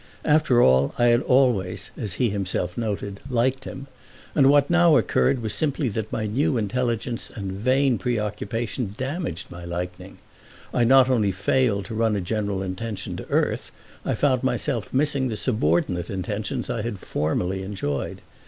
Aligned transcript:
After 0.25 0.63
all 0.63 0.95
I 0.97 1.09
had 1.09 1.21
always, 1.21 1.91
as 1.95 2.15
he 2.15 2.29
had 2.29 2.33
himself 2.33 2.75
noted, 2.75 3.19
liked 3.29 3.65
him; 3.65 3.85
and 4.33 4.49
what 4.49 4.67
now 4.67 4.97
occurred 4.97 5.43
was 5.43 5.53
simply 5.53 5.89
that 5.89 6.11
my 6.11 6.25
new 6.25 6.57
intelligence 6.57 7.29
and 7.35 7.51
vain 7.51 7.99
preoccupation 7.99 8.95
damaged 8.97 9.51
my 9.51 9.63
liking. 9.63 10.17
I 10.73 10.85
not 10.85 11.07
only 11.07 11.31
failed 11.31 11.85
to 11.85 11.93
run 11.93 12.15
a 12.15 12.19
general 12.21 12.63
intention 12.63 13.15
to 13.17 13.29
earth, 13.29 13.71
I 14.03 14.15
found 14.15 14.41
myself 14.43 14.91
missing 14.91 15.27
the 15.27 15.37
subordinate 15.37 16.09
intentions 16.09 16.67
I 16.67 16.81
had 16.81 16.97
formerly 16.97 17.61
enjoyed. 17.61 18.21